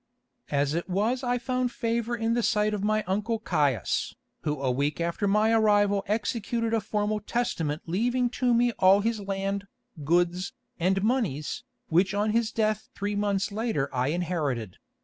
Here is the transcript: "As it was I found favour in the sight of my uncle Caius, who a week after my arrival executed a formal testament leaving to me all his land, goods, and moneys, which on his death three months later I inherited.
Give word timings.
"As 0.49 0.73
it 0.73 0.89
was 0.89 1.21
I 1.23 1.37
found 1.37 1.71
favour 1.71 2.15
in 2.15 2.33
the 2.33 2.41
sight 2.41 2.73
of 2.73 2.83
my 2.83 3.03
uncle 3.05 3.37
Caius, 3.37 4.15
who 4.41 4.59
a 4.59 4.71
week 4.71 4.99
after 4.99 5.27
my 5.27 5.51
arrival 5.53 6.03
executed 6.07 6.73
a 6.73 6.81
formal 6.81 7.19
testament 7.19 7.83
leaving 7.85 8.27
to 8.31 8.51
me 8.55 8.71
all 8.79 9.01
his 9.01 9.19
land, 9.19 9.67
goods, 10.03 10.53
and 10.79 11.03
moneys, 11.03 11.63
which 11.89 12.15
on 12.15 12.31
his 12.31 12.51
death 12.51 12.89
three 12.95 13.15
months 13.15 13.51
later 13.51 13.93
I 13.93 14.07
inherited. 14.07 14.77